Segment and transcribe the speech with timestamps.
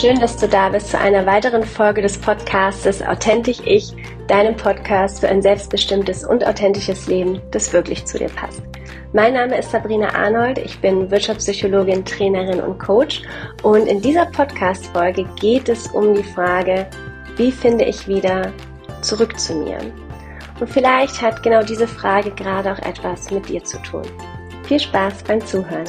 [0.00, 3.94] Schön, dass du da bist zu einer weiteren Folge des Podcastes Authentisch Ich,
[4.26, 8.60] deinem Podcast für ein selbstbestimmtes und authentisches Leben, das wirklich zu dir passt.
[9.12, 13.22] Mein Name ist Sabrina Arnold, ich bin Wirtschaftspsychologin, Trainerin und Coach
[13.62, 16.86] und in dieser Podcast-Folge geht es um die Frage,
[17.36, 18.52] wie finde ich wieder
[19.00, 19.78] zurück zu mir?
[20.58, 24.02] Und vielleicht hat genau diese Frage gerade auch etwas mit dir zu tun.
[24.64, 25.86] Viel Spaß beim Zuhören.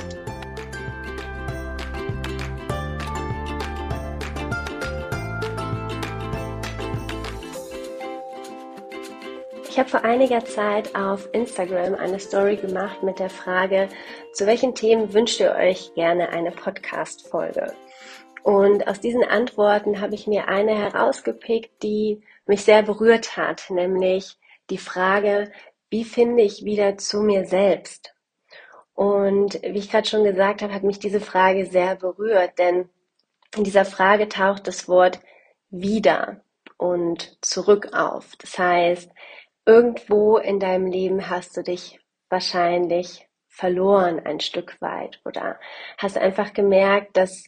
[9.76, 13.90] Ich habe vor einiger Zeit auf Instagram eine Story gemacht mit der Frage,
[14.32, 17.74] zu welchen Themen wünscht ihr euch gerne eine Podcast-Folge?
[18.42, 24.38] Und aus diesen Antworten habe ich mir eine herausgepickt, die mich sehr berührt hat, nämlich
[24.70, 25.52] die Frage,
[25.90, 28.16] wie finde ich wieder zu mir selbst?
[28.94, 32.88] Und wie ich gerade schon gesagt habe, hat mich diese Frage sehr berührt, denn
[33.58, 35.20] in dieser Frage taucht das Wort
[35.70, 36.40] wieder
[36.78, 38.38] und zurück auf.
[38.38, 39.12] Das heißt,
[39.66, 42.00] irgendwo in deinem Leben hast du dich
[42.30, 45.60] wahrscheinlich verloren ein Stück weit oder
[45.98, 47.46] hast einfach gemerkt, dass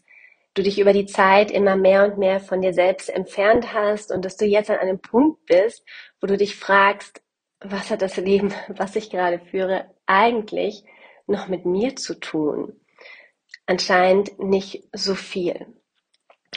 [0.54, 4.26] du dich über die Zeit immer mehr und mehr von dir selbst entfernt hast und
[4.26, 5.86] dass du jetzt an einem Punkt bist,
[6.20, 7.22] wo du dich fragst,
[7.60, 10.84] was hat das Leben, was ich gerade führe, eigentlich
[11.28, 12.80] noch mit mir zu tun?
[13.66, 15.68] Anscheinend nicht so viel.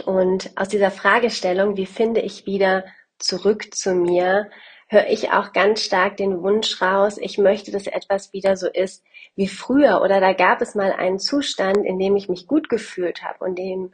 [0.06, 2.84] Und aus dieser Fragestellung, wie finde ich wieder
[3.18, 4.48] zurück zu mir,
[4.90, 9.04] höre ich auch ganz stark den Wunsch raus, ich möchte, dass etwas wieder so ist
[9.36, 13.22] wie früher oder da gab es mal einen Zustand, in dem ich mich gut gefühlt
[13.22, 13.92] habe und dem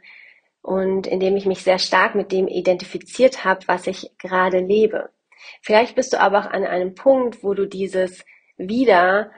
[0.63, 5.11] und in dem ich mich sehr stark mit dem identifiziert habe, was ich gerade lebe.
[5.61, 8.25] Vielleicht bist du aber auch an einem Punkt, wo du dieses
[8.57, 9.31] wieder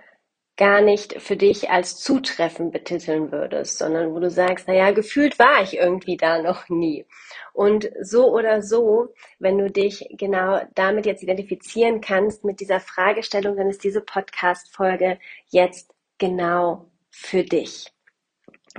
[0.60, 5.64] gar nicht für dich als zutreffend betiteln würdest, sondern wo du sagst, naja, gefühlt war
[5.64, 7.06] ich irgendwie da noch nie.
[7.54, 13.56] Und so oder so, wenn du dich genau damit jetzt identifizieren kannst, mit dieser Fragestellung,
[13.56, 17.94] dann ist diese Podcast-Folge jetzt genau für dich.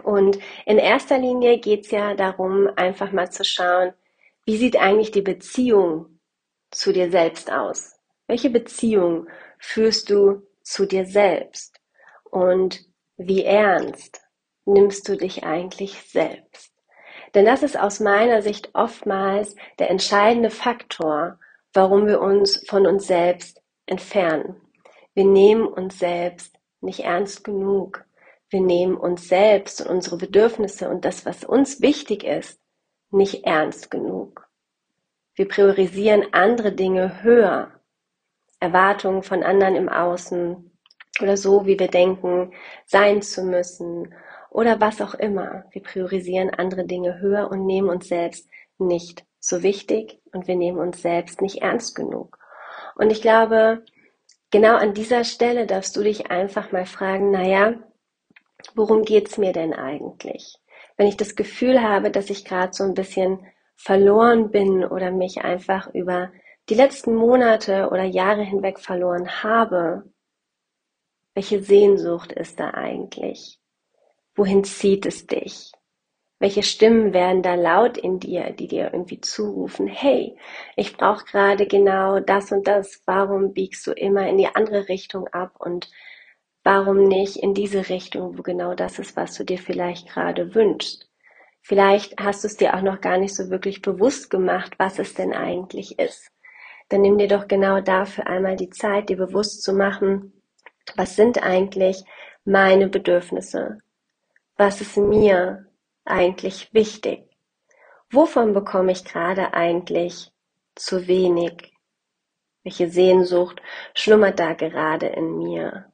[0.02, 3.94] Und in erster Linie geht es ja darum, einfach mal zu schauen,
[4.44, 6.18] wie sieht eigentlich die Beziehung
[6.70, 7.98] zu dir selbst aus?
[8.26, 11.69] Welche Beziehung führst du zu dir selbst?
[12.30, 12.84] Und
[13.16, 14.20] wie ernst
[14.64, 16.72] nimmst du dich eigentlich selbst?
[17.34, 21.38] Denn das ist aus meiner Sicht oftmals der entscheidende Faktor,
[21.72, 24.60] warum wir uns von uns selbst entfernen.
[25.14, 28.04] Wir nehmen uns selbst nicht ernst genug.
[28.48, 32.60] Wir nehmen uns selbst und unsere Bedürfnisse und das, was uns wichtig ist,
[33.10, 34.48] nicht ernst genug.
[35.34, 37.72] Wir priorisieren andere Dinge höher.
[38.58, 40.69] Erwartungen von anderen im Außen,
[41.22, 42.52] oder so, wie wir denken,
[42.86, 44.14] sein zu müssen
[44.50, 45.64] oder was auch immer.
[45.70, 48.48] Wir priorisieren andere Dinge höher und nehmen uns selbst
[48.78, 52.38] nicht so wichtig und wir nehmen uns selbst nicht ernst genug.
[52.96, 53.84] Und ich glaube,
[54.50, 57.74] genau an dieser Stelle darfst du dich einfach mal fragen, naja,
[58.74, 60.56] worum geht's mir denn eigentlich?
[60.96, 65.42] Wenn ich das Gefühl habe, dass ich gerade so ein bisschen verloren bin oder mich
[65.42, 66.30] einfach über
[66.68, 70.04] die letzten Monate oder Jahre hinweg verloren habe,
[71.34, 73.58] welche Sehnsucht ist da eigentlich?
[74.34, 75.72] Wohin zieht es dich?
[76.38, 80.36] Welche Stimmen werden da laut in dir, die dir irgendwie zurufen, hey,
[80.74, 85.28] ich brauche gerade genau das und das, warum biegst du immer in die andere Richtung
[85.28, 85.90] ab und
[86.64, 91.10] warum nicht in diese Richtung, wo genau das ist, was du dir vielleicht gerade wünschst?
[91.62, 95.12] Vielleicht hast du es dir auch noch gar nicht so wirklich bewusst gemacht, was es
[95.12, 96.30] denn eigentlich ist.
[96.88, 100.39] Dann nimm dir doch genau dafür einmal die Zeit, dir bewusst zu machen,
[100.96, 102.04] was sind eigentlich
[102.44, 103.78] meine Bedürfnisse?
[104.56, 105.66] Was ist mir
[106.04, 107.24] eigentlich wichtig?
[108.10, 110.32] Wovon bekomme ich gerade eigentlich
[110.74, 111.72] zu wenig?
[112.62, 113.62] Welche Sehnsucht
[113.94, 115.86] schlummert da gerade in mir?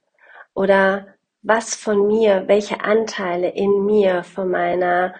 [0.55, 5.15] Oder was von mir, welche Anteile in mir von meiner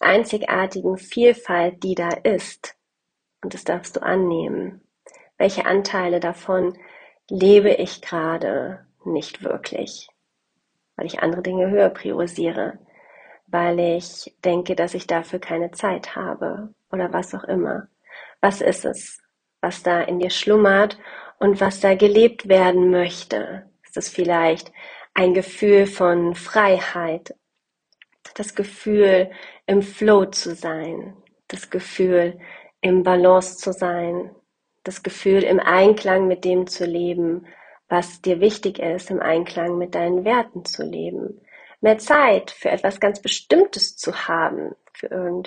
[0.00, 2.76] einzigartigen Vielfalt, die da ist?
[3.42, 4.86] Und das darfst du annehmen.
[5.38, 6.78] Welche Anteile davon
[7.28, 8.86] lebe ich gerade?
[9.06, 10.08] Nicht wirklich,
[10.96, 12.78] weil ich andere Dinge höher priorisiere,
[13.46, 17.88] weil ich denke, dass ich dafür keine Zeit habe oder was auch immer.
[18.40, 19.20] Was ist es,
[19.60, 20.98] was da in dir schlummert
[21.38, 23.70] und was da gelebt werden möchte?
[23.84, 24.72] Ist es vielleicht
[25.14, 27.34] ein Gefühl von Freiheit,
[28.34, 29.30] das Gefühl
[29.66, 31.16] im Flow zu sein,
[31.48, 32.38] das Gefühl
[32.80, 34.34] im Balance zu sein,
[34.84, 37.46] das Gefühl im Einklang mit dem zu leben,
[37.92, 41.42] was dir wichtig ist, im Einklang mit deinen Werten zu leben.
[41.82, 45.42] Mehr Zeit für etwas ganz Bestimmtes zu haben, für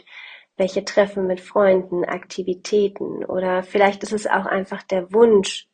[0.55, 5.67] welche Treffen mit Freunden, Aktivitäten oder vielleicht ist es auch einfach der Wunsch,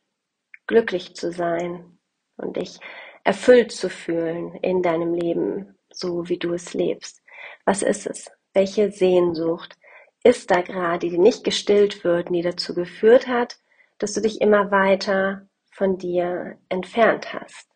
[0.66, 1.98] glücklich zu sein
[2.38, 2.80] und dich
[3.22, 7.20] erfüllt zu fühlen in deinem Leben, so wie du es lebst.
[7.66, 8.30] Was ist es?
[8.54, 9.76] Welche Sehnsucht
[10.24, 13.58] ist da gerade, die nicht gestillt wird, die dazu geführt hat,
[13.98, 17.68] dass du dich immer weiter von dir entfernt hast?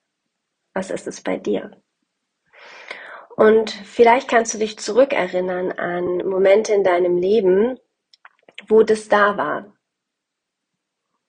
[0.75, 1.82] Was ist es bei dir?
[3.37, 7.78] Und vielleicht kannst du dich zurückerinnern an Momente in deinem Leben,
[8.69, 9.75] wo das da war,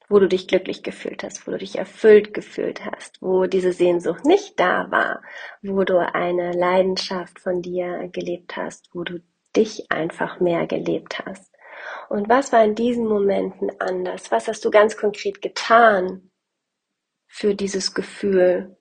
[0.10, 4.26] wo du dich glücklich gefühlt hast, wo du dich erfüllt gefühlt hast, wo diese Sehnsucht
[4.26, 5.22] nicht da war,
[5.62, 9.22] wo du eine Leidenschaft von dir gelebt hast, wo du
[9.56, 11.54] dich einfach mehr gelebt hast.
[12.10, 14.32] Und was war in diesen Momenten anders?
[14.32, 16.27] Was hast du ganz konkret getan
[17.28, 18.78] für dieses Gefühl?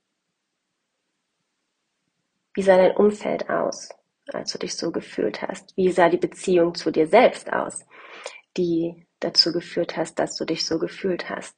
[2.54, 3.90] Wie sah dein Umfeld aus,
[4.32, 5.76] als du dich so gefühlt hast?
[5.76, 7.84] Wie sah die Beziehung zu dir selbst aus,
[8.56, 11.56] die dazu geführt hast, dass du dich so gefühlt hast?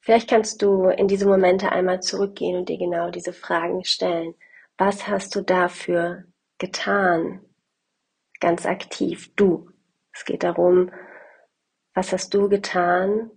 [0.00, 4.34] Vielleicht kannst du in diese Momente einmal zurückgehen und dir genau diese Fragen stellen.
[4.78, 6.24] Was hast du dafür
[6.56, 7.44] getan?
[8.40, 9.68] Ganz aktiv, du.
[10.12, 10.90] Es geht darum,
[11.92, 13.30] was hast du getan?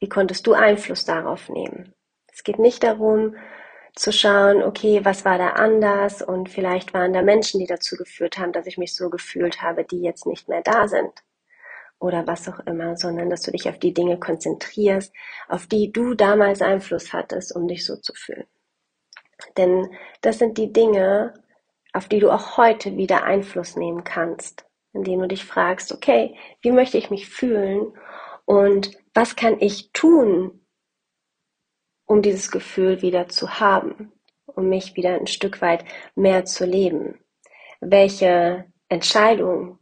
[0.00, 1.94] Wie konntest du Einfluss darauf nehmen?
[2.40, 3.36] Es geht nicht darum,
[3.94, 6.22] zu schauen, okay, was war da anders?
[6.22, 9.84] Und vielleicht waren da Menschen, die dazu geführt haben, dass ich mich so gefühlt habe,
[9.84, 11.12] die jetzt nicht mehr da sind.
[11.98, 15.12] Oder was auch immer, sondern dass du dich auf die Dinge konzentrierst,
[15.48, 18.46] auf die du damals Einfluss hattest, um dich so zu fühlen.
[19.58, 19.90] Denn
[20.22, 21.34] das sind die Dinge,
[21.92, 24.64] auf die du auch heute wieder Einfluss nehmen kannst,
[24.94, 27.92] indem du dich fragst, okay, wie möchte ich mich fühlen?
[28.46, 30.59] Und was kann ich tun,
[32.10, 34.10] um dieses Gefühl wieder zu haben,
[34.44, 35.84] um mich wieder ein Stück weit
[36.16, 37.20] mehr zu leben?
[37.80, 39.78] Welche Entscheidung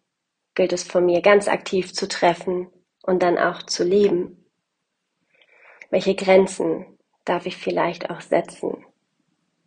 [0.55, 2.69] gilt es von mir ganz aktiv zu treffen
[3.03, 4.45] und dann auch zu leben?
[5.89, 8.85] Welche Grenzen darf ich vielleicht auch setzen?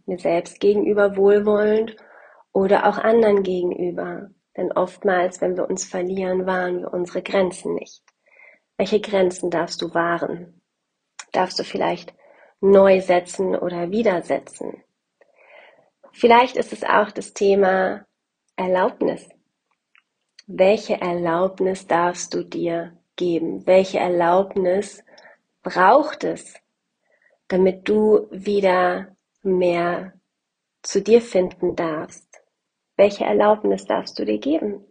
[0.06, 1.96] Mir selbst gegenüber wohlwollend
[2.54, 4.30] oder auch anderen gegenüber.
[4.56, 8.04] Denn oftmals, wenn wir uns verlieren, wahren wir unsere Grenzen nicht.
[8.78, 10.62] Welche Grenzen darfst du wahren?
[11.32, 12.14] Darfst du vielleicht
[12.62, 14.84] neu setzen oder widersetzen.
[16.14, 18.06] Vielleicht ist es auch das Thema
[18.56, 19.28] Erlaubnis.
[20.46, 23.66] Welche Erlaubnis darfst du dir geben?
[23.66, 25.04] Welche Erlaubnis
[25.64, 26.56] braucht es,
[27.48, 30.14] damit du wieder mehr
[30.82, 32.42] zu dir finden darfst?
[32.96, 34.86] Welche Erlaubnis darfst du dir geben?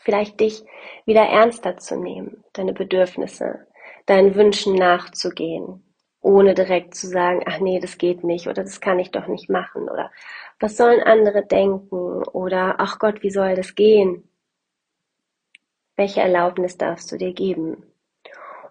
[0.00, 0.64] Vielleicht dich
[1.06, 3.66] wieder ernster zu nehmen, deine Bedürfnisse,
[4.06, 5.82] deinen Wünschen nachzugehen,
[6.24, 9.50] ohne direkt zu sagen, ach nee, das geht nicht oder das kann ich doch nicht
[9.50, 10.10] machen oder
[10.58, 14.26] was sollen andere denken oder ach Gott, wie soll das gehen?
[15.96, 17.84] Welche Erlaubnis darfst du dir geben?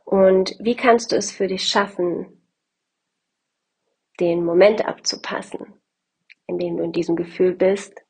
[0.04, 2.42] Und wie kannst du es für dich schaffen,
[4.20, 5.74] den Moment abzupassen,
[6.48, 8.04] in dem du in diesem Gefühl bist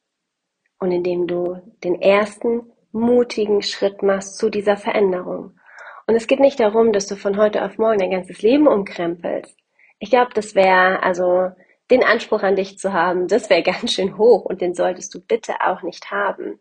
[0.79, 5.59] und in dem du den ersten mutigen Schritt machst zu dieser Veränderung
[6.07, 9.57] und es geht nicht darum, dass du von heute auf morgen dein ganzes Leben umkrempelst.
[9.99, 11.51] Ich glaube, das wäre, also
[11.91, 15.21] den Anspruch an dich zu haben, das wäre ganz schön hoch und den solltest du
[15.21, 16.59] bitte auch nicht haben.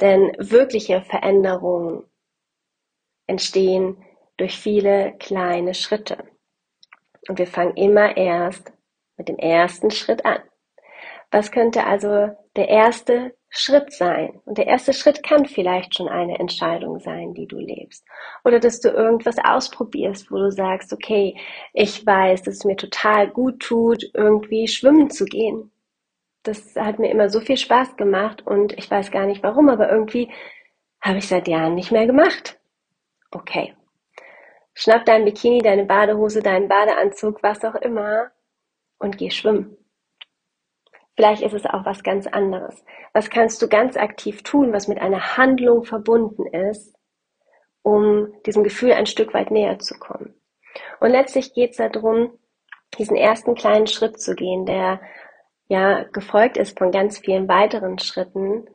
[0.00, 2.04] Denn wirkliche Veränderungen
[3.26, 4.02] entstehen
[4.36, 6.24] durch viele kleine Schritte.
[7.28, 8.72] Und wir fangen immer erst
[9.16, 10.40] mit dem ersten Schritt an.
[11.30, 14.40] Was könnte also der erste Schritt sein.
[14.44, 18.04] Und der erste Schritt kann vielleicht schon eine Entscheidung sein, die du lebst.
[18.44, 21.36] Oder dass du irgendwas ausprobierst, wo du sagst, okay,
[21.72, 25.72] ich weiß, dass es mir total gut tut, irgendwie schwimmen zu gehen.
[26.42, 29.90] Das hat mir immer so viel Spaß gemacht und ich weiß gar nicht warum, aber
[29.90, 30.30] irgendwie
[31.02, 32.58] habe ich seit Jahren nicht mehr gemacht.
[33.30, 33.74] Okay.
[34.74, 38.30] Schnapp dein Bikini, deine Badehose, deinen Badeanzug, was auch immer
[38.98, 39.76] und geh schwimmen.
[41.16, 42.84] Vielleicht ist es auch was ganz anderes.
[43.12, 46.94] Was kannst du ganz aktiv tun, was mit einer Handlung verbunden ist,
[47.82, 50.34] um diesem Gefühl ein Stück weit näher zu kommen?
[51.00, 52.32] Und letztlich geht es darum,
[52.98, 55.00] diesen ersten kleinen Schritt zu gehen, der
[55.68, 58.68] ja gefolgt ist von ganz vielen weiteren Schritten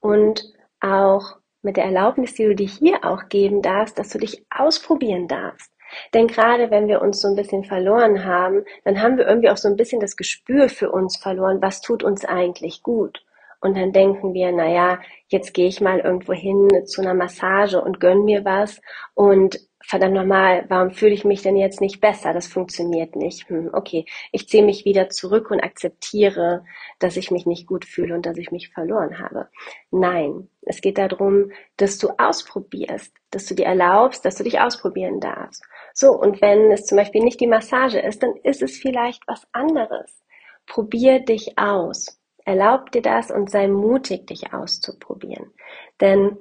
[0.00, 0.42] und
[0.80, 5.28] auch mit der Erlaubnis, die du dir hier auch geben darfst, dass du dich ausprobieren
[5.28, 5.72] darfst.
[6.14, 9.56] Denn gerade wenn wir uns so ein bisschen verloren haben, dann haben wir irgendwie auch
[9.56, 13.24] so ein bisschen das Gespür für uns verloren, was tut uns eigentlich gut.
[13.60, 17.80] Und dann denken wir, na ja, jetzt gehe ich mal irgendwo hin zu einer Massage
[17.80, 18.80] und gönn mir was
[19.14, 22.32] und verdammt nochmal, warum fühle ich mich denn jetzt nicht besser?
[22.32, 23.48] Das funktioniert nicht.
[23.48, 26.64] Hm, okay, ich ziehe mich wieder zurück und akzeptiere,
[26.98, 29.48] dass ich mich nicht gut fühle und dass ich mich verloren habe.
[29.90, 35.18] Nein, Es geht darum, dass du ausprobierst, dass du dir erlaubst, dass du dich ausprobieren
[35.20, 35.64] darfst.
[35.92, 39.46] So, und wenn es zum Beispiel nicht die Massage ist, dann ist es vielleicht was
[39.52, 40.22] anderes.
[40.66, 42.20] Probier dich aus.
[42.44, 45.52] Erlaub dir das und sei mutig, dich auszuprobieren.
[46.00, 46.38] Denn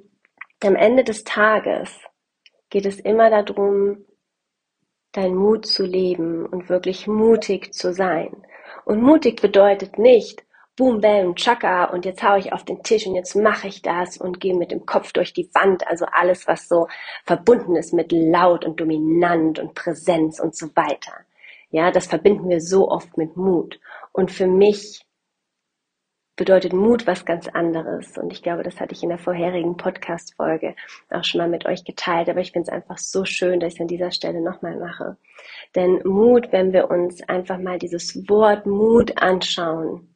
[0.63, 2.00] am Ende des Tages
[2.72, 4.06] geht es immer darum,
[5.12, 8.36] deinen Mut zu leben und wirklich mutig zu sein.
[8.86, 10.44] Und mutig bedeutet nicht,
[10.78, 14.18] boom, bam, chaka und jetzt hau ich auf den Tisch und jetzt mache ich das
[14.18, 15.86] und gehe mit dem Kopf durch die Wand.
[15.86, 16.88] Also alles, was so
[17.25, 21.13] verbunden ist mit laut und dominant und Präsenz und so weiter.
[21.70, 23.80] Ja, das verbinden wir so oft mit Mut.
[24.13, 25.06] Und für mich
[26.41, 28.17] bedeutet Mut was ganz anderes.
[28.17, 30.75] Und ich glaube, das hatte ich in der vorherigen Podcast-Folge
[31.12, 32.29] auch schon mal mit euch geteilt.
[32.29, 35.17] Aber ich finde es einfach so schön, dass ich es an dieser Stelle nochmal mache.
[35.75, 40.15] Denn Mut, wenn wir uns einfach mal dieses Wort Mut anschauen,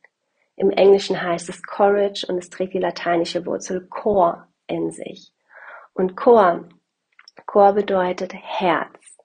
[0.55, 5.31] im Englischen heißt es Courage und es trägt die lateinische Wurzel Core in sich.
[5.93, 6.67] Und Core,
[7.45, 9.19] Core bedeutet Herz.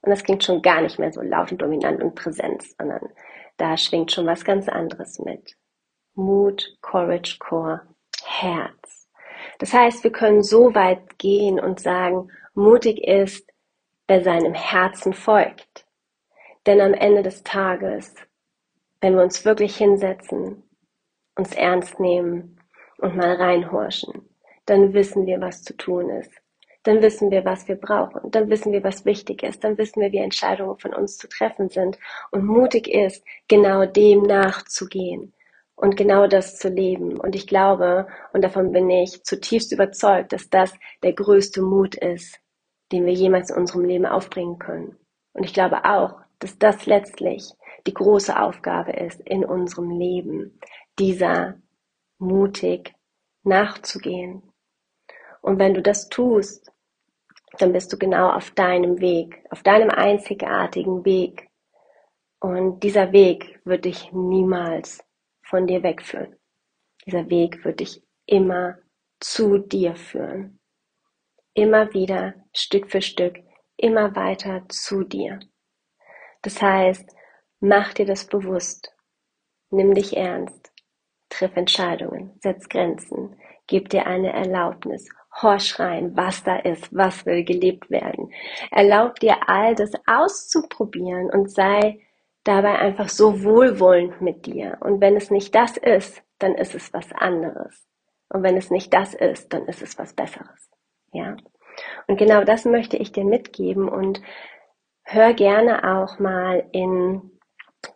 [0.00, 3.10] Und das klingt schon gar nicht mehr so laut und dominant und Präsenz, sondern
[3.58, 5.54] da schwingt schon was ganz anderes mit.
[6.18, 7.82] Mut, Courage, Core,
[8.24, 9.08] Herz.
[9.60, 13.48] Das heißt, wir können so weit gehen und sagen, mutig ist,
[14.08, 15.86] wer seinem Herzen folgt.
[16.66, 18.16] Denn am Ende des Tages,
[19.00, 20.64] wenn wir uns wirklich hinsetzen,
[21.36, 22.60] uns ernst nehmen
[22.98, 24.28] und mal reinhorchen,
[24.66, 26.32] dann wissen wir, was zu tun ist.
[26.82, 28.28] Dann wissen wir, was wir brauchen.
[28.32, 29.62] Dann wissen wir, was wichtig ist.
[29.62, 31.96] Dann wissen wir, wie Entscheidungen von uns zu treffen sind.
[32.32, 35.32] Und mutig ist, genau dem nachzugehen
[35.78, 37.20] und genau das zu leben.
[37.20, 42.40] Und ich glaube, und davon bin ich zutiefst überzeugt, dass das der größte Mut ist,
[42.90, 44.96] den wir jemals in unserem Leben aufbringen können.
[45.34, 47.52] Und ich glaube auch, dass das letztlich
[47.86, 50.58] die große Aufgabe ist in unserem Leben,
[50.98, 51.54] dieser
[52.18, 52.94] mutig
[53.44, 54.42] nachzugehen.
[55.42, 56.72] Und wenn du das tust,
[57.58, 61.48] dann bist du genau auf deinem Weg, auf deinem einzigartigen Weg.
[62.40, 65.07] Und dieser Weg wird dich niemals
[65.48, 66.36] von dir wegführen.
[67.06, 68.78] Dieser Weg wird dich immer
[69.18, 70.60] zu dir führen.
[71.54, 73.38] Immer wieder, Stück für Stück,
[73.76, 75.40] immer weiter zu dir.
[76.42, 77.10] Das heißt,
[77.60, 78.94] mach dir das bewusst.
[79.70, 80.72] Nimm dich ernst.
[81.30, 82.38] Triff Entscheidungen.
[82.40, 83.36] Setz Grenzen.
[83.66, 85.08] Gib dir eine Erlaubnis.
[85.42, 88.32] Horch rein, was da ist, was will gelebt werden.
[88.70, 92.00] Erlaub dir all das auszuprobieren und sei
[92.48, 94.78] dabei einfach so wohlwollend mit dir.
[94.80, 97.86] Und wenn es nicht das ist, dann ist es was anderes.
[98.30, 100.70] Und wenn es nicht das ist, dann ist es was Besseres.
[101.12, 101.36] Ja.
[102.06, 104.22] Und genau das möchte ich dir mitgeben und
[105.04, 107.38] hör gerne auch mal in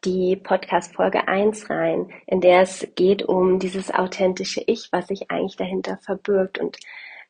[0.05, 5.31] die Podcast Folge 1 rein, in der es geht um dieses authentische Ich, was sich
[5.31, 6.79] eigentlich dahinter verbirgt und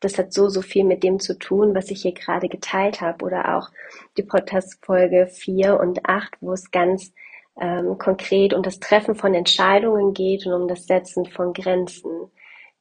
[0.02, 3.24] das hat so, so viel mit dem zu tun, was ich hier gerade geteilt habe.
[3.24, 3.70] Oder auch
[4.16, 7.12] die Podcast-Folge 4 und 8, wo es ganz
[7.60, 12.30] ähm, konkret um das Treffen von Entscheidungen geht und um das Setzen von Grenzen.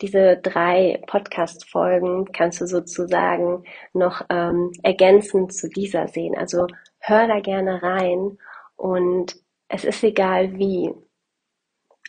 [0.02, 6.36] Diese drei Podcast-Folgen kannst du sozusagen noch ähm, ergänzend zu dieser sehen.
[6.36, 6.66] Also
[6.98, 8.40] hör da gerne rein
[8.76, 9.36] und
[9.68, 10.92] es ist egal wie,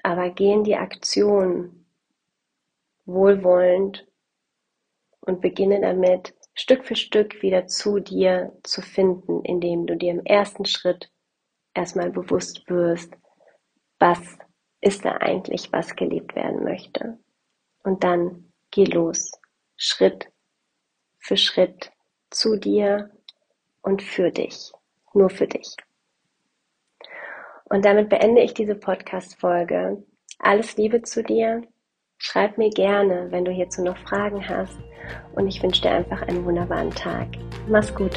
[0.03, 1.85] aber geh in die Aktion
[3.05, 4.07] wohlwollend
[5.23, 10.25] und beginne damit, Stück für Stück wieder zu dir zu finden, indem du dir im
[10.25, 11.11] ersten Schritt
[11.75, 13.15] erstmal bewusst wirst,
[13.99, 14.21] was
[14.81, 17.19] ist da eigentlich, was gelebt werden möchte.
[17.83, 19.33] Und dann geh los,
[19.77, 20.29] Schritt
[21.19, 21.91] für Schritt
[22.31, 23.11] zu dir
[23.81, 24.73] und für dich,
[25.15, 25.77] nur für dich.
[27.65, 30.05] Und damit beende ich diese Podcast-Folge.
[30.39, 31.63] Alles Liebe zu dir
[32.25, 34.79] Schreib mir gerne, wenn du hierzu noch Fragen hast.
[35.35, 37.27] Und ich wünsche dir einfach einen wunderbaren Tag.
[37.69, 38.13] Mach's gut.